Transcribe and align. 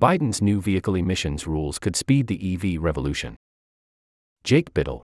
Biden's 0.00 0.40
new 0.40 0.62
vehicle 0.62 0.94
emissions 0.94 1.46
rules 1.46 1.78
could 1.78 1.94
speed 1.94 2.26
the 2.26 2.54
EV 2.54 2.82
revolution. 2.82 3.36
Jake 4.44 4.72
Bittle. 4.72 5.02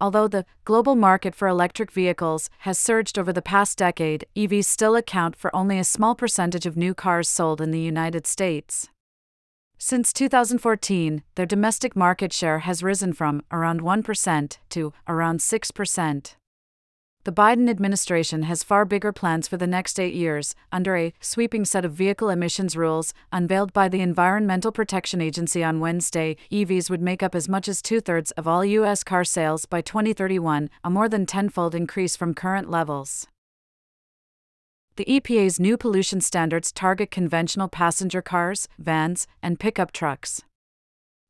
Although 0.00 0.28
the 0.28 0.46
global 0.64 0.94
market 0.94 1.34
for 1.34 1.46
electric 1.46 1.92
vehicles 1.92 2.48
has 2.60 2.78
surged 2.78 3.18
over 3.18 3.34
the 3.34 3.42
past 3.42 3.76
decade, 3.76 4.24
EVs 4.34 4.64
still 4.64 4.96
account 4.96 5.36
for 5.36 5.54
only 5.54 5.78
a 5.78 5.84
small 5.84 6.14
percentage 6.14 6.64
of 6.64 6.74
new 6.74 6.94
cars 6.94 7.28
sold 7.28 7.60
in 7.60 7.70
the 7.70 7.80
United 7.80 8.26
States. 8.26 8.88
Since 9.76 10.14
2014, 10.14 11.22
their 11.34 11.44
domestic 11.44 11.94
market 11.94 12.32
share 12.32 12.60
has 12.60 12.82
risen 12.82 13.12
from 13.12 13.42
around 13.52 13.82
1% 13.82 14.56
to 14.70 14.92
around 15.06 15.40
6% 15.40 16.34
the 17.28 17.42
Biden 17.42 17.68
administration 17.68 18.44
has 18.44 18.62
far 18.62 18.86
bigger 18.86 19.12
plans 19.12 19.46
for 19.46 19.58
the 19.58 19.66
next 19.66 20.00
eight 20.00 20.14
years, 20.14 20.54
under 20.72 20.96
a 20.96 21.12
sweeping 21.20 21.66
set 21.66 21.84
of 21.84 21.92
vehicle 21.92 22.30
emissions 22.30 22.74
rules 22.74 23.12
unveiled 23.30 23.70
by 23.74 23.86
the 23.86 24.00
Environmental 24.00 24.72
Protection 24.72 25.20
Agency 25.20 25.62
on 25.62 25.78
Wednesday. 25.78 26.38
EVs 26.50 26.88
would 26.88 27.02
make 27.02 27.22
up 27.22 27.34
as 27.34 27.46
much 27.46 27.68
as 27.68 27.82
two 27.82 28.00
thirds 28.00 28.30
of 28.30 28.48
all 28.48 28.64
U.S. 28.64 29.04
car 29.04 29.24
sales 29.24 29.66
by 29.66 29.82
2031, 29.82 30.70
a 30.82 30.88
more 30.88 31.06
than 31.06 31.26
tenfold 31.26 31.74
increase 31.74 32.16
from 32.16 32.32
current 32.32 32.70
levels. 32.70 33.26
The 34.96 35.04
EPA's 35.04 35.60
new 35.60 35.76
pollution 35.76 36.22
standards 36.22 36.72
target 36.72 37.10
conventional 37.10 37.68
passenger 37.68 38.22
cars, 38.22 38.68
vans, 38.78 39.26
and 39.42 39.60
pickup 39.60 39.92
trucks. 39.92 40.44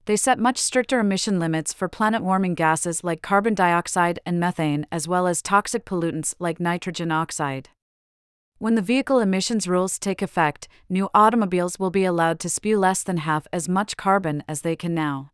They 0.08 0.16
set 0.16 0.38
much 0.38 0.56
stricter 0.56 1.00
emission 1.00 1.38
limits 1.38 1.74
for 1.74 1.86
planet 1.86 2.22
warming 2.22 2.54
gases 2.54 3.04
like 3.04 3.20
carbon 3.20 3.52
dioxide 3.52 4.18
and 4.24 4.40
methane, 4.40 4.86
as 4.90 5.06
well 5.06 5.26
as 5.26 5.42
toxic 5.42 5.84
pollutants 5.84 6.34
like 6.38 6.58
nitrogen 6.58 7.12
oxide. 7.12 7.68
When 8.56 8.74
the 8.74 8.80
vehicle 8.80 9.20
emissions 9.20 9.68
rules 9.68 9.98
take 9.98 10.22
effect, 10.22 10.66
new 10.88 11.10
automobiles 11.12 11.78
will 11.78 11.90
be 11.90 12.06
allowed 12.06 12.40
to 12.40 12.48
spew 12.48 12.78
less 12.78 13.02
than 13.02 13.18
half 13.18 13.46
as 13.52 13.68
much 13.68 13.98
carbon 13.98 14.42
as 14.48 14.62
they 14.62 14.76
can 14.76 14.94
now. 14.94 15.32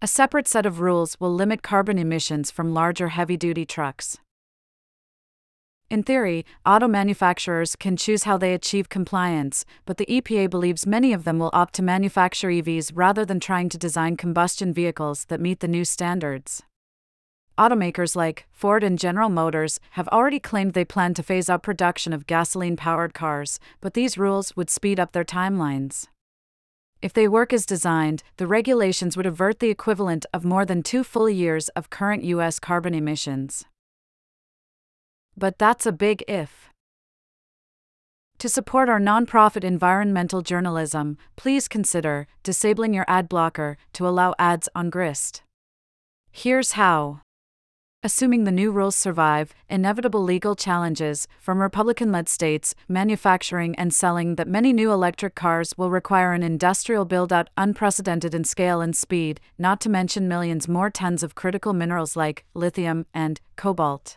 A 0.00 0.06
separate 0.06 0.46
set 0.46 0.66
of 0.66 0.78
rules 0.78 1.18
will 1.18 1.34
limit 1.34 1.64
carbon 1.64 1.98
emissions 1.98 2.52
from 2.52 2.72
larger 2.72 3.08
heavy 3.08 3.36
duty 3.36 3.66
trucks. 3.66 4.18
In 5.90 6.04
theory, 6.04 6.46
auto 6.64 6.86
manufacturers 6.86 7.74
can 7.74 7.96
choose 7.96 8.22
how 8.22 8.38
they 8.38 8.54
achieve 8.54 8.88
compliance, 8.88 9.64
but 9.86 9.96
the 9.96 10.06
EPA 10.06 10.48
believes 10.48 10.86
many 10.86 11.12
of 11.12 11.24
them 11.24 11.40
will 11.40 11.50
opt 11.52 11.74
to 11.74 11.82
manufacture 11.82 12.46
EVs 12.46 12.92
rather 12.94 13.24
than 13.24 13.40
trying 13.40 13.68
to 13.70 13.76
design 13.76 14.16
combustion 14.16 14.72
vehicles 14.72 15.24
that 15.24 15.40
meet 15.40 15.58
the 15.58 15.66
new 15.66 15.84
standards. 15.84 16.62
Automakers 17.58 18.14
like 18.14 18.46
Ford 18.52 18.84
and 18.84 19.00
General 19.00 19.28
Motors 19.28 19.80
have 19.90 20.06
already 20.08 20.38
claimed 20.38 20.74
they 20.74 20.84
plan 20.84 21.12
to 21.14 21.24
phase 21.24 21.50
out 21.50 21.64
production 21.64 22.12
of 22.12 22.28
gasoline 22.28 22.76
powered 22.76 23.12
cars, 23.12 23.58
but 23.80 23.94
these 23.94 24.16
rules 24.16 24.54
would 24.54 24.70
speed 24.70 25.00
up 25.00 25.10
their 25.10 25.24
timelines. 25.24 26.06
If 27.02 27.12
they 27.12 27.26
work 27.26 27.52
as 27.52 27.66
designed, 27.66 28.22
the 28.36 28.46
regulations 28.46 29.16
would 29.16 29.26
avert 29.26 29.58
the 29.58 29.70
equivalent 29.70 30.24
of 30.32 30.44
more 30.44 30.64
than 30.64 30.84
two 30.84 31.02
full 31.02 31.28
years 31.28 31.68
of 31.70 31.90
current 31.90 32.22
U.S. 32.22 32.60
carbon 32.60 32.94
emissions 32.94 33.64
but 35.36 35.58
that's 35.58 35.86
a 35.86 35.92
big 35.92 36.24
if. 36.28 36.70
To 38.38 38.48
support 38.48 38.88
our 38.88 38.98
nonprofit 38.98 39.64
environmental 39.64 40.40
journalism, 40.40 41.18
please 41.36 41.68
consider 41.68 42.26
disabling 42.42 42.94
your 42.94 43.04
ad 43.06 43.28
blocker 43.28 43.76
to 43.92 44.08
allow 44.08 44.34
ads 44.38 44.66
on 44.74 44.88
Grist. 44.88 45.42
Here's 46.32 46.72
how. 46.72 47.20
Assuming 48.02 48.44
the 48.44 48.50
new 48.50 48.72
rules 48.72 48.96
survive, 48.96 49.52
inevitable 49.68 50.22
legal 50.22 50.56
challenges 50.56 51.28
from 51.38 51.60
Republican 51.60 52.10
led 52.10 52.30
states, 52.30 52.74
manufacturing 52.88 53.74
and 53.74 53.92
selling 53.92 54.36
that 54.36 54.48
many 54.48 54.72
new 54.72 54.90
electric 54.90 55.34
cars 55.34 55.74
will 55.76 55.90
require 55.90 56.32
an 56.32 56.42
industrial 56.42 57.04
build 57.04 57.30
out 57.30 57.50
unprecedented 57.58 58.34
in 58.34 58.44
scale 58.44 58.80
and 58.80 58.96
speed, 58.96 59.38
not 59.58 59.82
to 59.82 59.90
mention 59.90 60.26
millions 60.26 60.66
more 60.66 60.88
tons 60.88 61.22
of 61.22 61.34
critical 61.34 61.74
minerals 61.74 62.16
like 62.16 62.46
lithium 62.54 63.04
and 63.12 63.38
cobalt. 63.56 64.16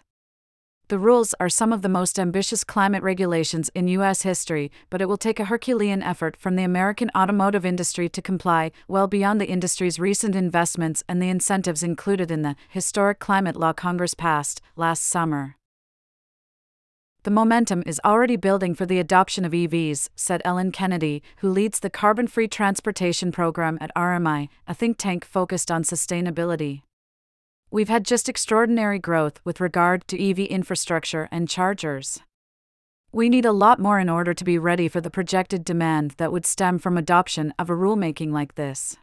The 0.89 0.99
rules 0.99 1.33
are 1.39 1.49
some 1.49 1.71
of 1.71 1.82
the 1.82 1.89
most 1.89 2.20
ambitious 2.20 2.66
climate 2.66 3.04
regulations 3.04 3.70
in 3.73 3.88
U.S. 3.88 4.23
history, 4.23 4.70
but 4.89 5.02
it 5.02 5.08
will 5.08 5.17
take 5.17 5.39
a 5.39 5.45
Herculean 5.45 6.04
effort 6.04 6.36
from 6.36 6.58
the 6.58 6.64
American 6.64 7.10
automotive 7.16 7.66
industry 7.66 8.10
to 8.10 8.21
comply, 8.21 8.71
well 8.88 9.08
beyond 9.08 9.39
the 9.39 9.48
industry's 9.48 9.98
recent 9.98 10.36
investments 10.36 11.02
and 11.08 11.21
the 11.21 11.30
incentives 11.30 11.83
included 11.83 12.30
in 12.30 12.42
the 12.42 12.58
historic 12.70 13.20
climate 13.20 13.55
law 13.55 13.71
Congress 13.71 14.14
passed 14.14 14.61
last 14.76 15.04
summer. 15.04 15.55
The 17.23 17.32
momentum 17.32 17.83
is 17.86 18.02
already 18.04 18.36
building 18.36 18.76
for 18.76 18.86
the 18.86 19.00
adoption 19.00 19.45
of 19.45 19.54
EVs, 19.54 20.10
said 20.17 20.42
Ellen 20.44 20.73
Kennedy, 20.73 21.23
who 21.38 21.50
leads 21.50 21.80
the 21.80 21.89
Carbon 21.89 22.27
Free 22.27 22.50
Transportation 22.50 23.32
Program 23.32 23.77
at 23.80 23.95
RMI, 23.95 24.50
a 24.67 24.73
think 24.73 24.98
tank 24.98 25.23
focused 25.23 25.71
on 25.71 25.83
sustainability. 25.83 26.82
We've 27.73 27.89
had 27.89 28.06
just 28.06 28.30
extraordinary 28.30 29.00
growth 29.00 29.42
with 29.44 29.60
regard 29.60 30.08
to 30.10 30.30
EV 30.30 30.42
infrastructure 30.42 31.28
and 31.32 31.50
chargers. 31.50 32.20
We 33.11 33.30
need 33.30 33.45
a 33.45 33.52
lot 33.52 33.80
more 33.80 33.98
in 33.98 34.10
order 34.10 34.36
to 34.36 34.44
be 34.44 34.60
ready 34.60 34.88
for 34.88 35.02
the 35.02 35.10
projected 35.10 35.66
demand 35.66 36.12
that 36.17 36.32
would 36.32 36.45
stem 36.45 36.78
from 36.78 37.00
adoption 37.00 37.52
of 37.58 37.72
a 37.72 37.73
rulemaking 37.73 38.32
like 38.32 38.54
this. 38.54 38.98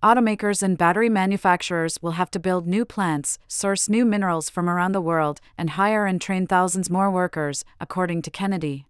Automakers 0.00 0.62
and 0.62 0.78
battery 0.78 1.08
manufacturers 1.08 1.98
will 2.00 2.12
have 2.12 2.30
to 2.30 2.38
build 2.38 2.68
new 2.68 2.84
plants, 2.84 3.36
source 3.48 3.88
new 3.88 4.04
minerals 4.04 4.48
from 4.48 4.70
around 4.70 4.92
the 4.92 5.00
world, 5.00 5.40
and 5.58 5.70
hire 5.70 6.06
and 6.06 6.20
train 6.20 6.46
thousands 6.46 6.88
more 6.88 7.10
workers, 7.10 7.64
according 7.80 8.22
to 8.22 8.30
Kennedy. 8.30 8.86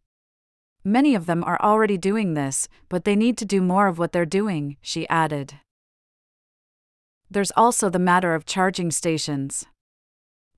Many 0.85 1.15
of 1.15 1.25
them 1.25 1.43
are 1.45 1.59
already 1.63 1.97
doing 1.97 2.35
this, 2.35 2.69
but 2.91 3.07
they 3.07 3.17
need 3.17 3.39
to 3.39 3.47
do 3.47 3.63
more 3.63 3.87
of 3.87 3.99
what 3.99 4.13
they're 4.13 4.27
doing, 4.27 4.77
she 4.83 5.09
added 5.09 5.55
there's 7.33 7.53
also 7.57 7.89
the 7.89 7.99
matter 7.99 8.35
of 8.35 8.47
charging 8.47 8.91
stations. 8.91 9.67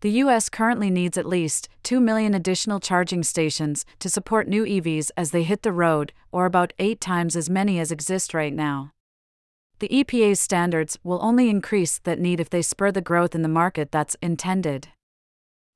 The 0.01 0.11
US 0.23 0.49
currently 0.49 0.91
needs 0.91 1.17
at 1.17 1.25
least 1.25 1.69
2 1.85 1.99
million 2.01 2.35
additional 2.35 2.81
charging 2.81 3.23
stations 3.23 3.87
to 4.01 4.11
support 4.11 4.49
new 4.49 4.65
EVs 4.65 5.11
as 5.17 5.31
they 5.31 5.45
hit 5.45 5.63
the 5.63 5.73
road, 5.73 6.13
or 6.31 6.45
about 6.45 6.75
8 6.79 7.01
times 7.01 7.37
as 7.37 7.49
many 7.49 7.79
as 7.79 7.91
exist 7.91 8.35
right 8.35 8.53
now. 8.53 8.91
The 9.79 9.89
EPA's 9.89 10.41
standards 10.41 10.99
will 11.03 11.19
only 11.23 11.49
increase 11.49 11.99
that 12.01 12.21
need 12.21 12.39
if 12.39 12.51
they 12.51 12.63
spur 12.63 12.93
the 12.93 13.01
growth 13.01 13.35
in 13.35 13.43
the 13.43 13.49
market 13.49 13.91
that's 13.91 14.17
intended. 14.21 14.89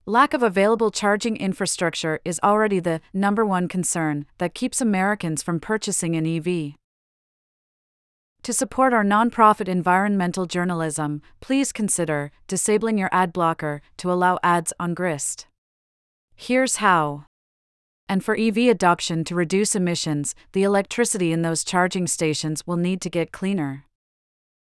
Lack 0.05 0.33
of 0.35 0.43
available 0.43 0.91
charging 0.91 1.37
infrastructure 1.37 2.21
is 2.25 2.41
already 2.43 2.81
the 2.81 3.01
number 3.13 3.45
one 3.45 3.69
concern 3.69 4.27
that 4.39 4.55
keeps 4.55 4.81
Americans 4.81 5.43
from 5.43 5.61
purchasing 5.61 6.17
an 6.17 6.27
EV. 6.27 6.75
To 8.43 8.53
support 8.53 8.93
our 8.93 9.05
nonprofit 9.05 9.69
environmental 9.69 10.47
journalism, 10.47 11.23
please 11.41 11.73
consider 11.73 12.31
disabling 12.47 12.97
your 12.97 13.11
ad 13.13 13.33
blocker 13.33 13.83
to 13.99 14.11
allow 14.11 14.39
ads 14.43 14.73
on 14.81 14.95
Grist. 14.95 15.47
Here's 16.35 16.77
how. 16.77 17.25
And 18.09 18.25
for 18.25 18.37
EV 18.37 18.57
adoption 18.69 19.25
to 19.25 19.35
reduce 19.35 19.75
emissions, 19.75 20.35
the 20.53 20.63
electricity 20.63 21.31
in 21.31 21.43
those 21.43 21.65
charging 21.65 22.07
stations 22.07 22.67
will 22.67 22.77
need 22.77 23.01
to 23.03 23.11
get 23.11 23.33
cleaner. 23.33 23.85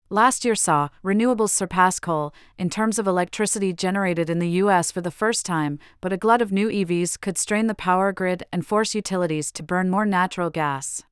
Last 0.09 0.45
year 0.45 0.53
saw 0.53 0.89
renewables 1.03 1.49
surpass 1.49 1.99
coal 1.99 2.33
in 2.57 2.69
terms 2.69 2.99
of 2.99 3.07
electricity 3.07 3.73
generated 3.73 4.29
in 4.29 4.37
the 4.37 4.49
U.S. 4.61 4.91
for 4.91 5.01
the 5.01 5.09
first 5.09 5.45
time, 5.45 5.79
but 5.99 6.13
a 6.13 6.17
glut 6.17 6.41
of 6.41 6.51
new 6.51 6.69
EVs 6.69 7.19
could 7.19 7.37
strain 7.37 7.67
the 7.67 7.73
power 7.73 8.13
grid 8.13 8.43
and 8.53 8.65
force 8.65 8.93
utilities 8.93 9.51
to 9.51 9.63
burn 9.63 9.89
more 9.89 10.05
natural 10.05 10.51
gas. 10.51 11.03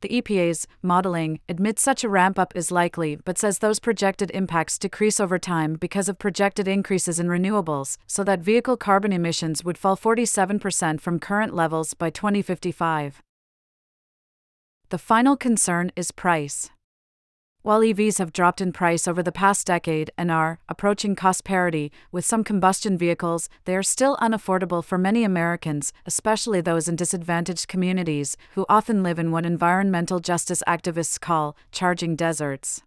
The 0.00 0.08
EPA's 0.08 0.66
modeling 0.80 1.40
admits 1.48 1.82
such 1.82 2.04
a 2.04 2.08
ramp 2.08 2.38
up 2.38 2.54
is 2.54 2.70
likely 2.70 3.16
but 3.16 3.36
says 3.36 3.58
those 3.58 3.80
projected 3.80 4.30
impacts 4.32 4.78
decrease 4.78 5.18
over 5.18 5.38
time 5.38 5.74
because 5.74 6.08
of 6.08 6.18
projected 6.18 6.68
increases 6.68 7.18
in 7.18 7.26
renewables, 7.26 7.96
so 8.06 8.22
that 8.24 8.40
vehicle 8.40 8.76
carbon 8.76 9.12
emissions 9.12 9.64
would 9.64 9.76
fall 9.76 9.96
47% 9.96 11.00
from 11.00 11.18
current 11.18 11.54
levels 11.54 11.94
by 11.94 12.10
2055. 12.10 13.22
The 14.90 14.98
final 14.98 15.36
concern 15.36 15.92
is 15.96 16.12
price. 16.12 16.70
While 17.68 17.82
EVs 17.82 18.16
have 18.16 18.32
dropped 18.32 18.62
in 18.62 18.72
price 18.72 19.06
over 19.06 19.22
the 19.22 19.30
past 19.30 19.66
decade 19.66 20.10
and 20.16 20.30
are 20.30 20.58
approaching 20.70 21.14
cost 21.14 21.44
parity 21.44 21.92
with 22.10 22.24
some 22.24 22.42
combustion 22.42 22.96
vehicles, 22.96 23.50
they 23.66 23.76
are 23.76 23.82
still 23.82 24.16
unaffordable 24.22 24.82
for 24.82 24.96
many 24.96 25.22
Americans, 25.22 25.92
especially 26.06 26.62
those 26.62 26.88
in 26.88 26.96
disadvantaged 26.96 27.68
communities 27.68 28.38
who 28.54 28.64
often 28.70 29.02
live 29.02 29.18
in 29.18 29.32
what 29.32 29.44
environmental 29.44 30.18
justice 30.18 30.62
activists 30.66 31.20
call 31.20 31.58
charging 31.70 32.16
deserts. 32.16 32.80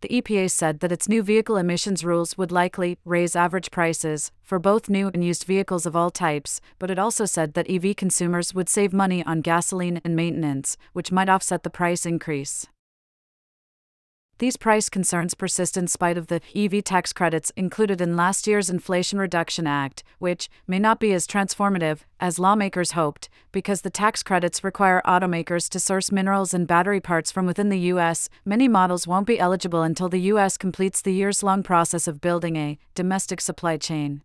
The 0.00 0.10
EPA 0.10 0.52
said 0.52 0.78
that 0.78 0.92
its 0.92 1.08
new 1.08 1.24
vehicle 1.24 1.56
emissions 1.56 2.04
rules 2.04 2.38
would 2.38 2.52
likely 2.52 2.98
raise 3.04 3.34
average 3.34 3.72
prices 3.72 4.30
for 4.44 4.60
both 4.60 4.88
new 4.88 5.10
and 5.12 5.24
used 5.24 5.42
vehicles 5.42 5.86
of 5.86 5.96
all 5.96 6.10
types, 6.10 6.60
but 6.78 6.88
it 6.88 7.00
also 7.00 7.24
said 7.24 7.54
that 7.54 7.68
EV 7.68 7.96
consumers 7.96 8.54
would 8.54 8.68
save 8.68 8.92
money 8.92 9.24
on 9.24 9.40
gasoline 9.40 10.00
and 10.04 10.14
maintenance, 10.14 10.76
which 10.92 11.10
might 11.10 11.28
offset 11.28 11.64
the 11.64 11.68
price 11.68 12.06
increase. 12.06 12.68
These 14.38 14.56
price 14.56 14.88
concerns 14.88 15.34
persist 15.34 15.76
in 15.76 15.88
spite 15.88 16.16
of 16.16 16.28
the 16.28 16.40
EV 16.54 16.84
tax 16.84 17.12
credits 17.12 17.50
included 17.56 18.00
in 18.00 18.16
last 18.16 18.46
year's 18.46 18.70
Inflation 18.70 19.18
Reduction 19.18 19.66
Act, 19.66 20.04
which 20.20 20.48
may 20.68 20.78
not 20.78 21.00
be 21.00 21.12
as 21.12 21.26
transformative 21.26 22.00
as 22.20 22.38
lawmakers 22.38 22.92
hoped, 22.92 23.28
because 23.50 23.80
the 23.80 23.90
tax 23.90 24.22
credits 24.22 24.62
require 24.62 25.02
automakers 25.04 25.68
to 25.70 25.80
source 25.80 26.12
minerals 26.12 26.54
and 26.54 26.68
battery 26.68 27.00
parts 27.00 27.32
from 27.32 27.46
within 27.46 27.68
the 27.68 27.80
U.S. 27.92 28.28
Many 28.44 28.68
models 28.68 29.08
won't 29.08 29.26
be 29.26 29.40
eligible 29.40 29.82
until 29.82 30.08
the 30.08 30.20
U.S. 30.32 30.56
completes 30.56 31.02
the 31.02 31.12
years 31.12 31.42
long 31.42 31.64
process 31.64 32.06
of 32.06 32.20
building 32.20 32.54
a 32.54 32.78
domestic 32.94 33.40
supply 33.40 33.76
chain. 33.76 34.22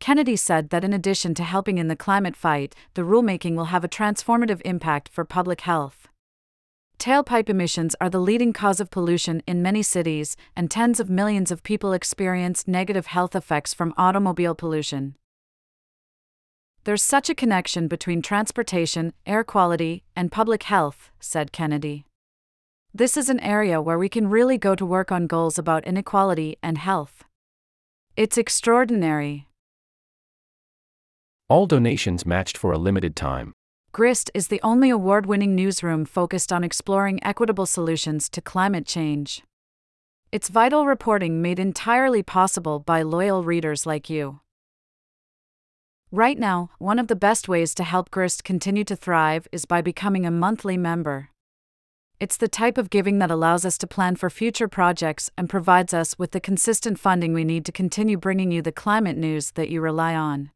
Kennedy 0.00 0.36
said 0.36 0.70
that 0.70 0.84
in 0.84 0.94
addition 0.94 1.34
to 1.34 1.44
helping 1.44 1.76
in 1.76 1.88
the 1.88 1.96
climate 1.96 2.36
fight, 2.36 2.74
the 2.94 3.02
rulemaking 3.02 3.56
will 3.56 3.66
have 3.66 3.84
a 3.84 3.88
transformative 3.88 4.62
impact 4.64 5.10
for 5.10 5.26
public 5.26 5.62
health. 5.62 6.08
Tailpipe 6.98 7.48
emissions 7.48 7.94
are 8.00 8.10
the 8.10 8.18
leading 8.18 8.52
cause 8.52 8.80
of 8.80 8.90
pollution 8.90 9.40
in 9.46 9.62
many 9.62 9.84
cities, 9.84 10.36
and 10.56 10.68
tens 10.68 10.98
of 10.98 11.08
millions 11.08 11.52
of 11.52 11.62
people 11.62 11.92
experience 11.92 12.66
negative 12.66 13.06
health 13.06 13.36
effects 13.36 13.72
from 13.72 13.94
automobile 13.96 14.56
pollution. 14.56 15.14
There's 16.82 17.02
such 17.02 17.30
a 17.30 17.36
connection 17.36 17.86
between 17.86 18.20
transportation, 18.20 19.12
air 19.26 19.44
quality, 19.44 20.02
and 20.16 20.32
public 20.32 20.64
health, 20.64 21.12
said 21.20 21.52
Kennedy. 21.52 22.04
This 22.92 23.16
is 23.16 23.28
an 23.28 23.38
area 23.40 23.80
where 23.80 23.98
we 23.98 24.08
can 24.08 24.28
really 24.28 24.58
go 24.58 24.74
to 24.74 24.84
work 24.84 25.12
on 25.12 25.28
goals 25.28 25.56
about 25.56 25.86
inequality 25.86 26.56
and 26.64 26.78
health. 26.78 27.22
It's 28.16 28.36
extraordinary. 28.36 29.46
All 31.48 31.66
donations 31.66 32.26
matched 32.26 32.58
for 32.58 32.72
a 32.72 32.78
limited 32.78 33.14
time. 33.14 33.52
GRIST 33.90 34.30
is 34.34 34.48
the 34.48 34.60
only 34.62 34.90
award 34.90 35.24
winning 35.24 35.54
newsroom 35.54 36.04
focused 36.04 36.52
on 36.52 36.62
exploring 36.62 37.24
equitable 37.24 37.64
solutions 37.64 38.28
to 38.28 38.42
climate 38.42 38.86
change. 38.86 39.42
It's 40.30 40.50
vital 40.50 40.84
reporting 40.84 41.40
made 41.40 41.58
entirely 41.58 42.22
possible 42.22 42.80
by 42.80 43.00
loyal 43.00 43.42
readers 43.44 43.86
like 43.86 44.10
you. 44.10 44.40
Right 46.12 46.38
now, 46.38 46.70
one 46.78 46.98
of 46.98 47.08
the 47.08 47.16
best 47.16 47.48
ways 47.48 47.74
to 47.76 47.82
help 47.82 48.10
GRIST 48.10 48.44
continue 48.44 48.84
to 48.84 48.94
thrive 48.94 49.48
is 49.52 49.64
by 49.64 49.80
becoming 49.80 50.26
a 50.26 50.30
monthly 50.30 50.76
member. 50.76 51.30
It's 52.20 52.36
the 52.36 52.48
type 52.48 52.76
of 52.76 52.90
giving 52.90 53.18
that 53.20 53.30
allows 53.30 53.64
us 53.64 53.78
to 53.78 53.86
plan 53.86 54.16
for 54.16 54.28
future 54.28 54.68
projects 54.68 55.30
and 55.38 55.48
provides 55.48 55.94
us 55.94 56.18
with 56.18 56.32
the 56.32 56.40
consistent 56.40 56.98
funding 56.98 57.32
we 57.32 57.44
need 57.44 57.64
to 57.64 57.72
continue 57.72 58.18
bringing 58.18 58.52
you 58.52 58.60
the 58.60 58.70
climate 58.70 59.16
news 59.16 59.52
that 59.52 59.70
you 59.70 59.80
rely 59.80 60.14
on 60.14 60.50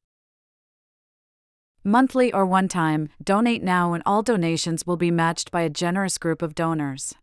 monthly 1.82 2.32
or 2.32 2.44
one 2.44 2.69
time, 2.69 3.08
donate 3.23 3.62
now 3.62 3.94
and 3.94 4.02
all 4.05 4.23
donations 4.23 4.87
will 4.87 4.96
be 4.96 5.11
matched 5.11 5.50
by 5.50 5.62
a 5.62 5.70
generous 5.70 6.19
group 6.19 6.43
of 6.43 6.55
donors. 6.55 7.14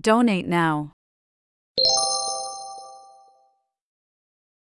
Donate 0.00 0.46
now. 0.46 0.93